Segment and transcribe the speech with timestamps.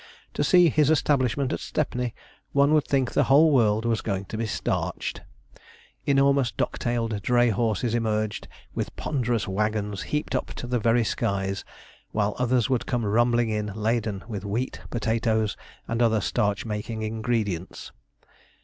[0.33, 2.15] To see his establishment at Stepney,
[2.53, 5.21] one would think the whole world was going to be starched.
[6.07, 11.63] Enormous dock tailed dray horses emerged with ponderous waggons heaped up to the very skies,
[12.13, 15.55] while others would come rumbling in, laden with wheat, potatoes,
[15.87, 17.91] and other starch making ingredients.